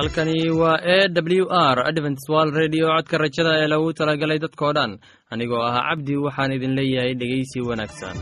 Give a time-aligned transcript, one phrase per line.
[0.00, 1.44] halkani waa e w
[1.74, 4.92] r adventswal redio codka rajada ee lagu talagalay dadkoo dhan
[5.32, 8.16] anigoo ah cabdi waxaan idin leeyahay dhegeysi wanaagsan.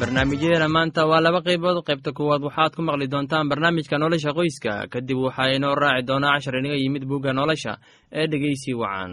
[0.00, 1.78] Barnaamijyadeena maanta waa laba qaybood.
[1.88, 4.88] Qaybta kuwaad waxaad ku maqli doontaan barnaamijka nolosha qoyska.
[4.92, 7.72] Kadib waxaa inoo raaci doonaa cashar inaga yimid bugga nolosha
[8.12, 9.12] ee dhegeysi wacan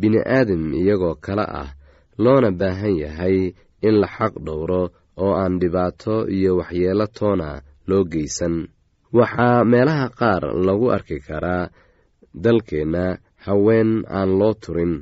[0.00, 1.70] bini-aadam iyagoo kale ah
[2.22, 3.36] loona baahan yahay
[3.86, 4.82] in la xaq dhowro
[5.22, 7.48] oo aan dhibaato iyo waxyeelo toona
[7.88, 8.54] loo geysan.
[9.18, 11.64] Waxaa meelaha qaar lagu arki karaa
[12.44, 14.94] dalkeenna haween aan loo turin.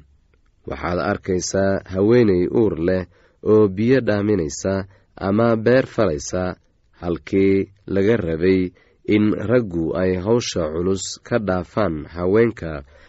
[0.69, 3.05] Waxaad arkaysaa haweenay uur leh
[3.51, 4.75] oo biyo dhaaminaysa
[5.17, 6.57] ama beer falaysa
[7.01, 8.61] halkii laga rabay
[9.15, 12.73] in raggu ay hawsha culus ka dhaafaan haweenka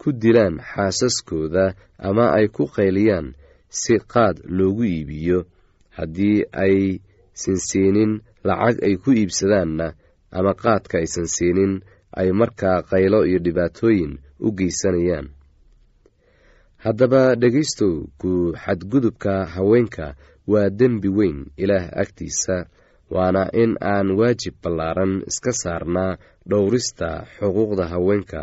[0.00, 1.64] ku dilaan xaasaskooda
[2.08, 3.26] ama ay ku qayliyaan
[3.80, 5.38] si qaad loogu iibiyo.
[5.96, 6.76] Haddii ay
[7.42, 8.12] sansiinin
[8.46, 9.86] lacag ay ku iibsadaanna
[10.38, 11.72] ama qaadka aysan siinin
[12.20, 14.12] ay markaa qaylo iyo dhibaatooyin
[14.46, 15.26] u geysanayaan.
[16.84, 18.30] Haddaba dhegaystow ku
[18.62, 20.06] xadgudubka haweenka
[20.50, 22.56] waa dembi weyn ilaah agtiisa
[23.14, 26.12] waana in aan waajib ballaaran iska saarnaa
[26.50, 28.42] dhowrista xuquuqda haweenka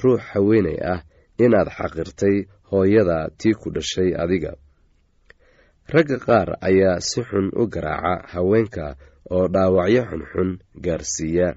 [0.00, 1.00] ruux haweenay ah
[1.44, 2.36] inaad xaqirtay
[2.70, 4.52] hooyada tii ku dhashay adiga.
[5.92, 8.86] Ragga qaar ayaa si xun u garaaca haweenka
[9.34, 10.50] oo dhaawacyo xunxun
[10.84, 11.48] gaarsiiya.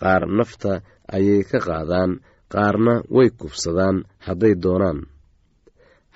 [0.00, 0.72] Qaar nafta
[1.16, 2.12] ayay ka qaadaan
[2.52, 3.96] qaarna way kufsadaan
[4.26, 5.00] hadday doonaan.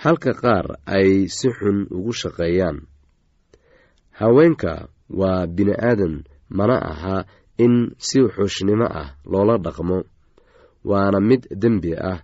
[0.03, 0.67] Halka qaar
[0.97, 2.79] ay si xun ugu shaqeeyaan.
[4.21, 4.89] Haweenka
[5.21, 6.25] waa bini-aadan
[6.57, 7.17] mana aha
[7.65, 7.75] in
[8.07, 9.99] si xuushnimo ah loola dhaqmo
[10.91, 12.21] waana mid dembi ah.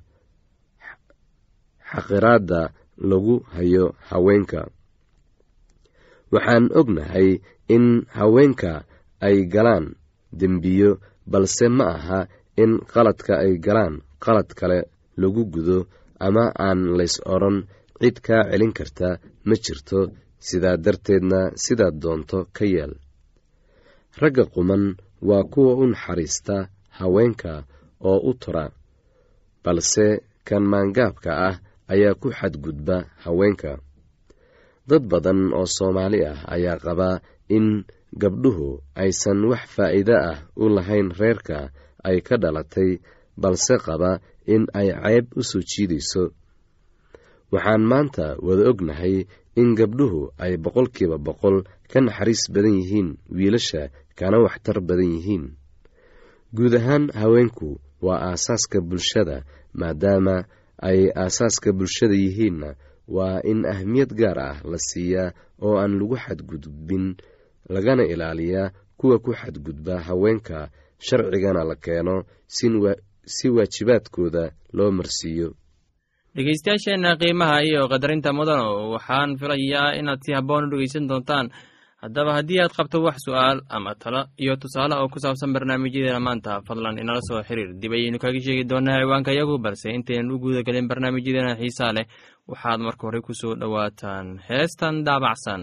[1.91, 2.61] Xaqiraadda
[3.11, 4.61] lagu hayo haweenka.
[6.33, 7.29] Waxaan ognahay
[7.75, 7.85] in
[8.19, 8.73] haweenka
[9.27, 9.87] ay galaan
[10.41, 10.91] dembiyo
[11.33, 12.21] balse ma aha
[12.63, 14.79] in qaladka ay galaan qalad kale
[15.21, 15.79] lagu gudo
[16.27, 17.57] ama aan lays odhan
[18.01, 19.09] cid kaa celin karta
[19.47, 20.01] ma jirto
[20.47, 22.93] sidaa darteedna sidaad doonto ka yeel
[24.21, 24.85] ragga quman
[25.29, 26.57] waa kuwa u naxariista
[26.99, 27.53] haweenka
[28.09, 28.65] oo u tura
[29.65, 30.07] balse
[30.49, 31.57] kan maangaabka ah
[31.93, 33.73] ayaa ku xadgudba haweenka.
[34.89, 37.09] Dad badan oo soomaali ah ayaa qaba
[37.57, 37.67] in
[38.23, 38.69] gabdhuhu
[39.03, 41.59] aysan wax faa'iide ah u lahayn reerka
[42.09, 42.91] ay ka dhalatay
[43.43, 44.11] balse qaba
[44.55, 46.25] in ay ceyb u soo jiidayso.
[47.53, 49.17] Waxaan maanta wada ognahay
[49.61, 51.57] in gabdhuhu ay boqolkiiba boqol
[51.91, 53.83] ka naxariis badan yihiin wiilasha
[54.19, 55.45] kana waxtar badan yihiin
[56.57, 59.37] guud ahaan haweenku waa aasaaska bulshada
[59.75, 60.37] maadaama
[60.83, 62.75] ay aasaaska bulshada yihiinna
[63.09, 65.33] waa in ahmiyad gaar ah la siiyaa
[65.63, 67.17] oo aan lagu xadgudbin
[67.75, 72.25] lagana ilaaliyaa kuwa ku xadgudba haweenka sharcigana la keeno
[73.35, 75.49] si waajibaadkooda loo marsiiyo.
[76.35, 81.47] Dhegeystayaasheenna qiimaha iyo qadarinta mudano waxaan filayaa inaad si habboon u dhegeysan doontaan
[82.03, 86.61] haddaba haddii aad qabto wax su'aal ama talo iyo tusaale oo ku saabsan barnaamijyadeena maanta
[86.67, 87.71] fadlan inala soo xiriir.
[87.81, 92.07] Dib ayaynu kaga sheegi doonaa ciwaanka yagu balse intaynan u guda gelin barnaamijyadeena xiisaa leh.
[92.51, 95.63] Waxaad marka hore ku soo dhowaataan heestan daabacsan.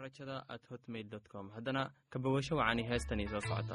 [0.00, 1.50] Rajada at hotmail com.
[1.56, 1.82] Haddana
[2.12, 3.74] kabawasho wacani heestanii soo socota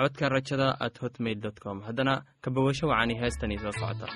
[0.00, 1.82] codka rajada at hotmail com.
[1.82, 4.06] Haddana kabogasho wacani heestanii soo socota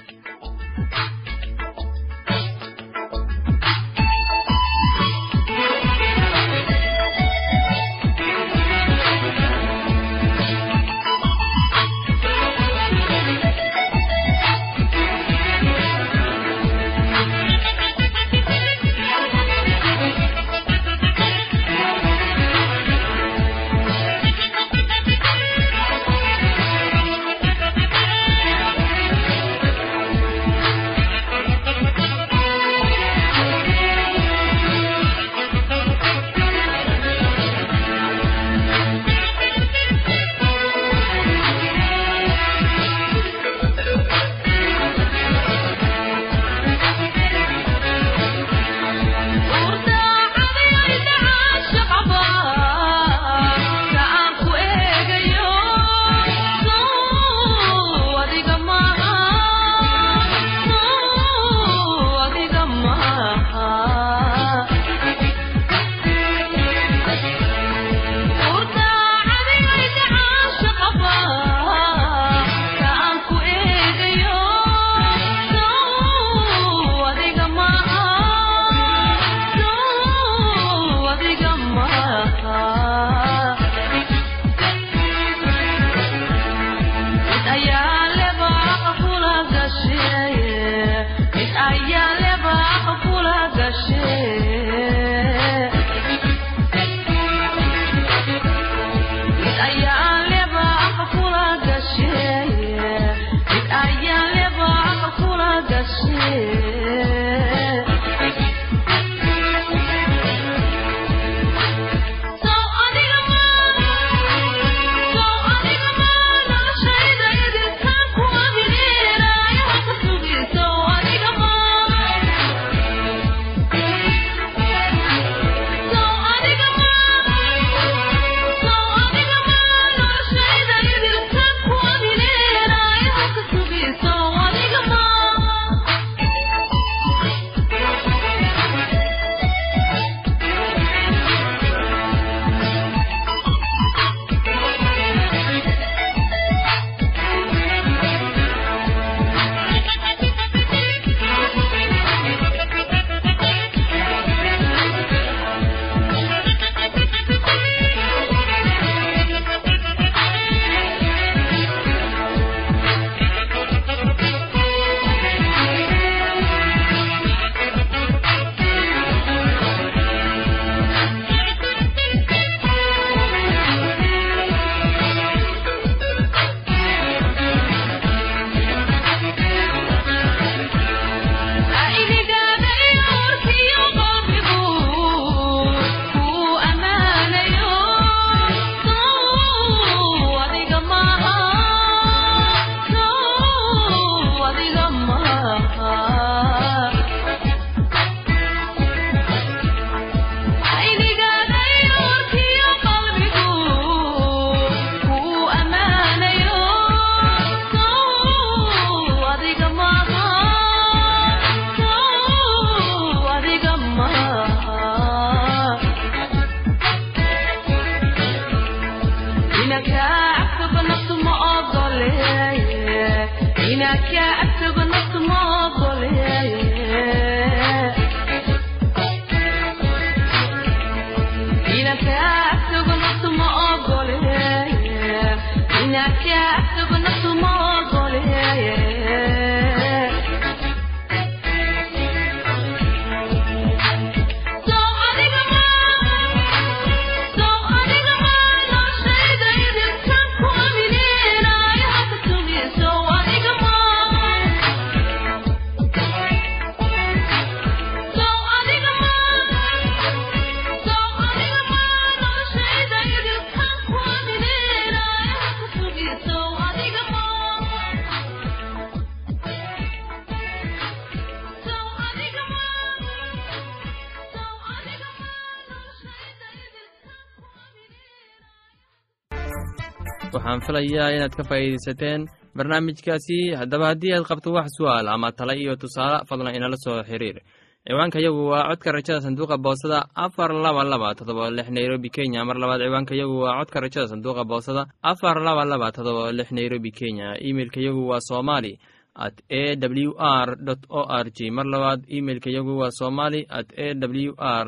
[280.55, 283.55] waxaan filayaa inaad ka faa'iidaysateen barnaamijkaasi.
[283.59, 287.43] Haddaba haddii aad qabto wax su'aal ama tala iyo tusaale fadlan inala soo xiriir.
[287.87, 288.19] Ciwaanka
[288.51, 292.45] waa codka rajada sanduuqa boosada afar laba laba todoba lix nairobi kenya.
[292.45, 297.35] Mar labaad ciwaanka waa codka rajada sanduuqa boosada afar laba laba todoba lix nairobi kenya.
[297.41, 297.81] Imeilka
[298.11, 298.79] waa somali
[299.17, 300.49] at a w r
[300.89, 301.51] o r g.
[301.51, 304.67] Mar labaad imeilka waa somali at a w r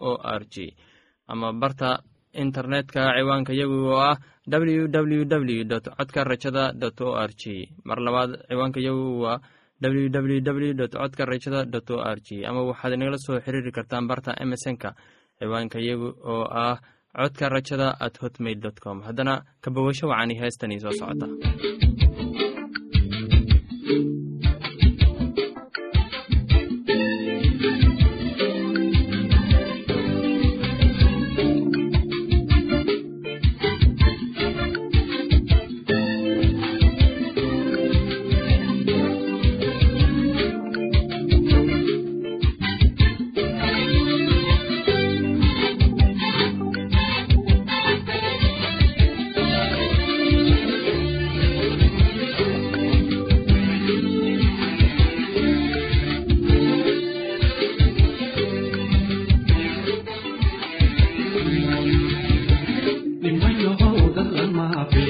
[0.00, 0.74] o r g.
[1.28, 5.64] Ama barta internetka ciwaanka yagu oo ah w w w
[5.98, 9.38] codka rajada o r g mar labaad ciwaanka yagu waa
[9.80, 14.06] w w w codka rajada dot o r g ama waxaad inagala soo xiriiri kartaan
[14.06, 14.94] barta emesonka
[15.38, 16.76] ciwaanka yagu oo ah
[17.16, 19.02] codka rajada at hotmail com.
[19.02, 21.26] Haddana kabogasho wacani heestanii soo socota
[64.76, 65.09] มาเป็น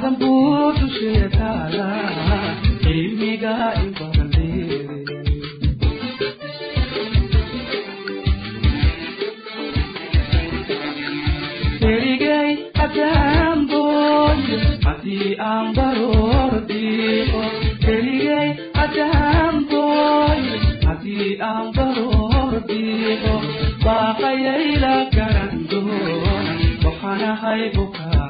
[0.00, 6.00] badan buu dusheeda taalaa cilmiga in badan leeday
[11.90, 12.50] erigay
[12.84, 13.80] adambo
[14.86, 17.42] haddii aan baroordiqo
[17.94, 18.48] erigay
[18.84, 19.82] adambo
[20.86, 23.34] haddii aan baroordiqo
[23.84, 28.29] baaqayayla garan doona waxaanahay bukaa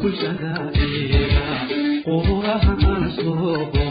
[0.00, 0.52] bulshada
[0.84, 1.46] eega,
[2.14, 3.87] ugu ahaana soo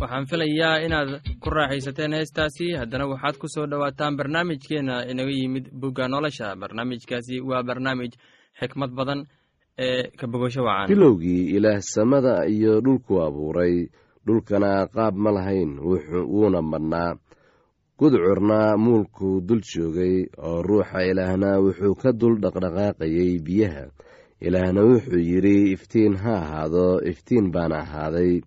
[0.00, 1.10] waxaan filayaa inaad
[1.42, 2.66] ku raaxaysateen heestaasi.
[2.80, 6.56] Haddana waxaad ku soo dhowaataan barnaamijkeena inaga yimid bugga nolosha.
[6.62, 8.12] Barnaamijkaasi waa barnaamij
[8.60, 9.20] xikmad badan
[10.88, 13.88] bilowgii ilaah samada iyo dhulku abuuray.
[14.26, 17.14] Dhulkana qaab ma lahayn wuuna madhnaa.
[17.98, 23.84] Gudcurna muulkuu dul joogay oo ruuxa ilaahna wuxuu ka dul dhaqdhaqaaqayay biyaha.
[24.40, 28.40] Ilaahna wuxuu yidhi iftiin ha ahaado iftiin baana ahaaday.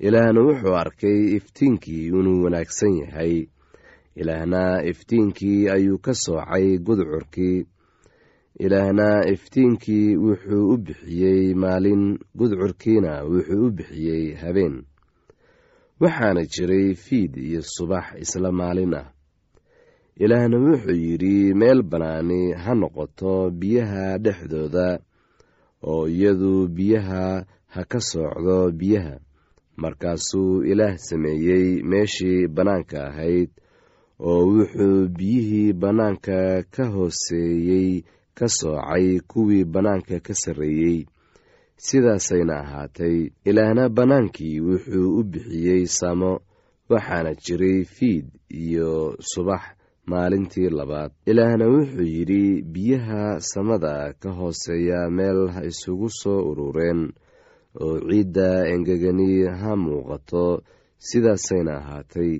[0.00, 3.46] Ilaahna wuxuu arkay iftiinkii inuu wanaagsan yahay.
[4.16, 7.66] Ilaahna iftiinkii ayuu ka soocay gudcurkii
[8.58, 14.82] ilaahna iftiinkii wuxuu u bixiyey maalin gudcurkiina wuxuu u bixiyey habeen.
[16.00, 19.12] Waxaana jiray fiid iyo subax isla maalin ah.
[20.16, 24.98] Ilaahna wuxuu yidhi meel bannaani ha noqoto biyaha dhexdooda
[25.82, 29.14] oo iyadu biyaha ha ka soocdo biyaha.
[29.76, 33.50] Markaasuu ilaah sameeyey meeshii bannaanka ahayd
[34.18, 38.02] oo wuxuu biyihii bannaanka ka hooseeyey
[38.38, 40.98] ka soocay kuwii bannaanka ka sarreeyey.
[41.86, 43.16] Sidaasayna ahaatay
[43.48, 46.32] ilaahna bannaankii wuxuu u bixiyey samo
[46.90, 48.26] waxaana jiray fiid
[48.64, 49.62] iyo subax
[50.10, 51.10] maalintii labaad.
[51.30, 57.00] Ilaahna wuxuu yidhi biyaha samada ka hooseeya meel ha isugu soo urureen
[57.84, 59.28] oo ciidda engegani
[59.60, 60.44] ha muuqato.
[61.06, 62.32] Sidaasayna ahaatay.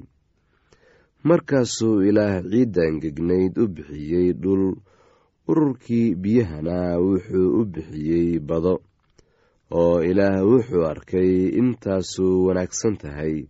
[1.29, 4.65] Markaasuu ilaah ciidda engegnayd u bixiyey dhul
[5.49, 8.75] ururkii biyahana wuxuu u bixiyey bado
[9.71, 11.31] oo ilaah wuxuu arkay
[11.61, 13.47] intaasuu wanaagsan tahay.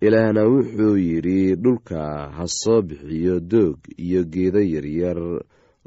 [0.00, 2.00] Ilaahna wuxuu yidhi dhulka
[2.36, 5.18] ha soo bixiyo doog iyo geedo yaryar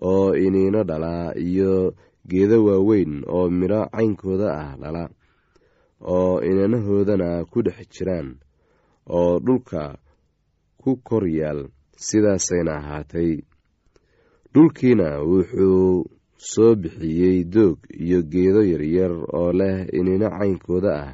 [0.02, 1.94] oo iniino dhala iyo
[2.30, 5.04] geedo waaweyn oo midho caynkooda ah dhala
[6.02, 8.30] oo inanahoodana ku dhex jiraan
[9.18, 9.98] oo dhulka
[10.82, 11.70] ku kor yaal
[12.08, 13.32] sidaasayna ahaatay
[14.58, 16.06] dhulkiina wuxuu
[16.52, 21.12] soo bixiyey doog iyo geedo yaryar oo leh inino caynkooda ah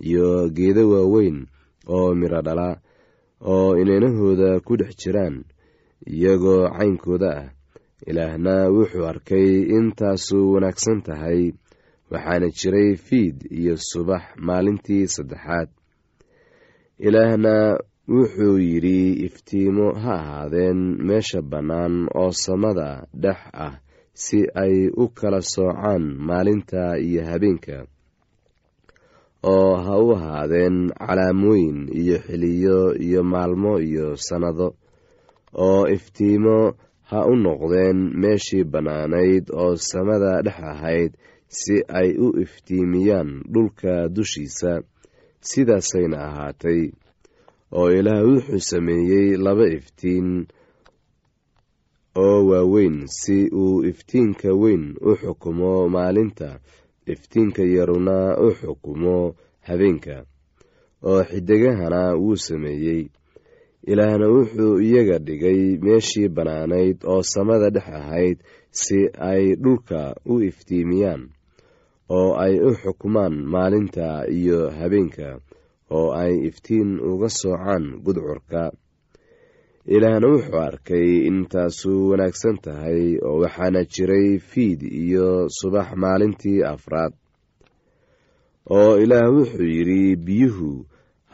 [0.00, 1.38] iyo geedo waaweyn
[1.94, 2.68] oo midho dhala
[3.52, 5.44] oo inanahooda ku dhex jiraan
[6.08, 7.48] iyagoo caynkooda ah.
[8.10, 11.52] Ilaahna wuxuu arkay intaasu wanaagsan tahay
[12.10, 15.68] waxaana jiray fiid iyo subax maalintii saddexaad.
[16.98, 17.54] Ilaahna
[18.08, 22.88] wuxuu yidhi iftiimo ha ahaadeen meesha bannaan oo samada
[23.22, 23.74] dhex ah
[24.14, 27.76] si ay u kala soocaan maalinta iyo habeenka
[29.54, 34.68] oo ha u ahaadeen calaamooyin iyo xiliyo iyo maalmo iyo sannado
[35.66, 36.58] oo iftiimo
[37.10, 41.12] ha u noqdeen meeshii bannaanayd oo samada dhex ahayd
[41.58, 44.72] si ay u iftiimiyaan dhulka dushiisa
[45.48, 46.80] sidaasayna ahaatay
[47.72, 50.46] oo ilaah wuxuu sameeyey laba iftiin
[52.24, 56.58] oo waaweyn si uu iftiinka weyn u xukumo maalinta.
[57.06, 59.34] Iftiinka yaruna u xukumo
[59.66, 60.24] habeenka
[61.02, 63.02] oo xidigahana wuu sameeyey.
[63.86, 68.38] Ilaahna wuxuu iyaga dhigay meeshii bannaanayd oo samada dhex ahayd
[68.70, 68.98] si
[69.30, 71.22] ay dhulka u iftiimiyaan
[72.08, 75.38] oo ay u xukumaan maalinta iyo habeenka
[75.90, 78.62] oo ay iftiin uga soocaan gudcurka
[79.94, 87.12] ilaahna wuxuu arkay intaasu wanaagsan tahay oo waxaana jiray fiid iyo subax maalintii afraad
[88.76, 90.72] oo ilaah wuxuu yidhi biyuhu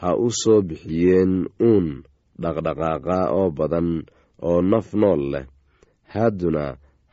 [0.01, 1.33] ha u soo bixiyeen
[1.69, 1.87] uun
[2.41, 3.89] dhaqdhaqaaqa oo badan
[4.47, 5.45] oo naf nool leh.
[6.13, 6.65] Hadduna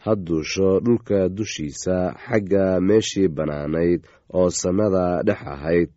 [0.05, 4.01] ha duusho dhulka dushiisa xagga meeshii bannaanayd
[4.39, 5.91] oo samada dhex ahayd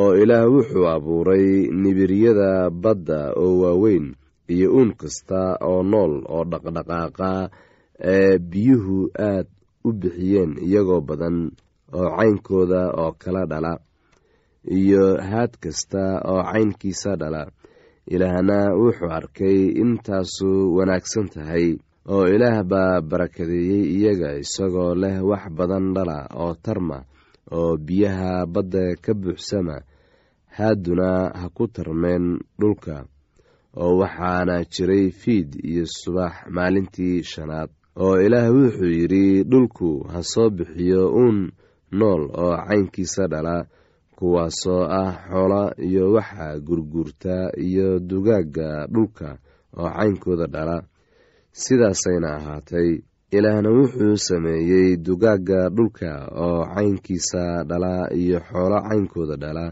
[0.00, 1.46] oo ilaah wuxuu abuuray
[1.82, 4.06] nibiryada badda oo waaweyn
[4.54, 7.30] iyo uun kasta oo nool oo dhaqdhaqaaqa
[8.14, 8.98] ee biyuhu
[9.30, 9.46] aad
[9.86, 11.36] u bixiyeen iyagoo badan
[11.98, 13.72] oo caynkooda oo kala dhala
[14.78, 17.42] iyo haad kasta oo caynkiisa dhala.
[18.14, 21.66] Ilaahna wuxuu arkay intaasu wanaagsan tahay
[22.14, 26.98] oo ilaah baa barakadeeyey iyaga isagoo leh wax badan dhala oo tarma
[27.52, 29.76] oo biyaha badda ka buuxsama
[30.56, 33.04] haaduna ha ku tarmeen dhulka
[33.76, 37.70] oo waxaana jiray fiid iyo subax maalintii shanaad
[38.04, 41.52] oo ilaah wuxuu yidhi dhulku ha soo bixiyo uun
[41.92, 43.66] nool oo caynkiisa dhala
[44.16, 49.38] kuwaasoo ah xoola iyo waxa gurguurta iyo dugaagga dhulka
[49.76, 50.76] oo caynkooda dhala
[51.52, 52.90] sidaasayna ahaatay
[53.36, 56.10] ilaahna wuxuu sameeyey dugaagga dhulka
[56.44, 57.92] oo caynkiisa dhala
[58.22, 59.64] iyo xoolo caynkooda dhala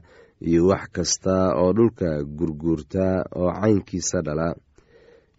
[0.48, 3.06] iyo wax kasta oo dhulka gurguurta
[3.40, 4.48] oo caynkiisa dhala.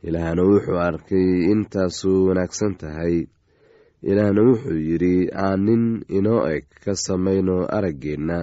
[0.07, 3.15] Ilaahna wuxuu arkay intaasu wanaagsan tahay.
[4.09, 5.83] Ilaahna wuxuu yidhi aan nin
[6.17, 8.37] inoo eg ka samayno araggeenna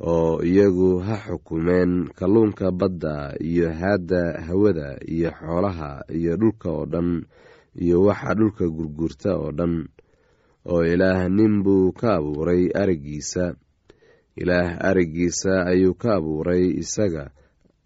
[0.00, 3.14] oo iyagu ha xukumeen kalluunka badda
[3.50, 7.10] iyo haadda hawada iyo xoolaha iyo dhulka oo dhan
[7.82, 9.88] iyo waxa dhulka gurgurta oo dhan
[10.70, 13.54] oo ilaah nin buu ka abuuray araggiisa
[14.40, 17.30] ilaah araggiisa ayuu ka abuuray isaga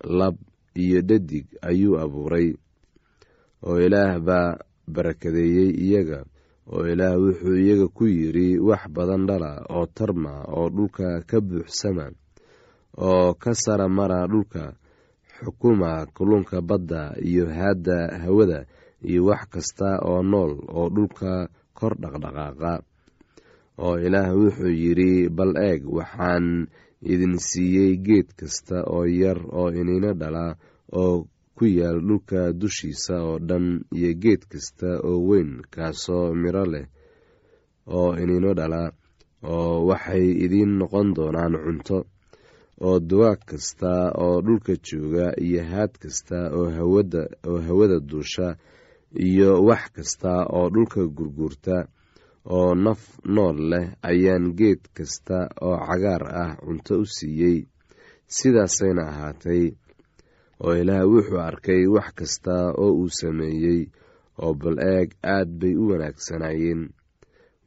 [0.04, 0.36] lab
[0.78, 2.54] iyo dhadig ayuu abuuray.
[3.66, 4.54] Oo ilaah baa
[4.86, 6.22] barakadeeyey iyaga
[6.70, 12.14] oo ilaah wuxuu iyaga ku yidhi wax badan dhala oo tarma oo dhulka ka buuxsama
[12.94, 14.78] oo ka sara mara dhulka
[15.42, 18.66] xukuma kulunka badda iyo haadda hawada
[19.06, 22.72] iyo wax kasta oo nool oo dhulka kor dhaqdhaqaaqa.
[23.78, 26.66] Oo ilaah wuxuu yidhi bal eeg waxaan
[27.12, 30.56] idin siiyey geed kasta oo yar oo iniino dhala
[31.00, 36.86] oo ku yaal dhulka dushiisa oo dhan iyo geed kasta oo weyn kaasoo miro leh
[37.86, 38.82] oo iniino dhala
[39.46, 41.98] oo waxay idiin noqon doonaan cunto
[42.86, 48.58] oo dugaag kasta oo dhulka jooga iyo haad kasta oo hawada oo hawada duusha
[49.14, 51.76] iyo wax kasta oo dhulka gurguurta
[52.56, 57.58] oo naf nool leh ayaan geed kasta oo cagaar ah cunto u siiyey.
[58.36, 59.62] Sidaasayna ahaatay
[60.64, 63.80] oo ilaah wuxuu arkay wax kasta oo uu sameeyey
[64.42, 66.82] oo bal eeg aad bay u wanaagsanaayeen.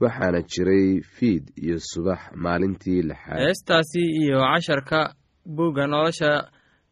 [0.02, 3.40] Waxaana jiray fiid iyo subax maalintii lixaad.
[3.42, 5.14] Heestaasi iyo casharka
[5.46, 6.32] buugga nolosha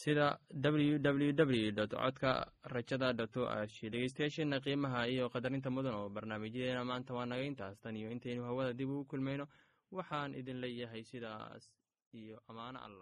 [0.00, 2.30] sida w w dot codka
[2.74, 3.32] rajada dot
[3.74, 7.80] g dhegeystayaasheena qiimaha iyo qadarinta mudan oo barnaamijyadeena maanta waa naga intaas.
[7.82, 9.46] Tan iyo intaynu hawada dib ugu kulmayno.
[9.96, 11.64] Waxaan idin leeyahay sidaas
[12.20, 12.94] iyo ammaano allah